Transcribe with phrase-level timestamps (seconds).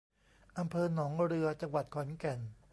[0.57, 2.39] อำเภอหนองเรือ จังหวัดขอนแก่น